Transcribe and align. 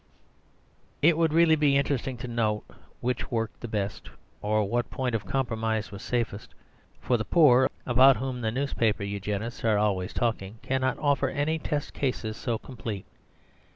It 1.03 1.15
would 1.15 1.31
really 1.31 1.55
be 1.55 1.77
interesting 1.77 2.17
to 2.17 2.27
note 2.27 2.63
which 3.01 3.29
worked 3.29 3.61
the 3.61 3.67
best, 3.67 4.09
or 4.41 4.63
what 4.67 4.89
point 4.89 5.13
of 5.13 5.27
compromise 5.27 5.91
was 5.91 6.01
safest. 6.01 6.55
For 6.99 7.17
the 7.17 7.23
poor 7.23 7.69
(about 7.85 8.17
whom 8.17 8.41
the 8.41 8.49
newspaper 8.51 9.03
Eugenists 9.03 9.63
are 9.63 9.77
always 9.77 10.11
talking) 10.11 10.57
cannot 10.63 10.97
offer 10.97 11.29
any 11.29 11.59
test 11.59 11.93
cases 11.93 12.35
so 12.35 12.57
complete. 12.57 13.05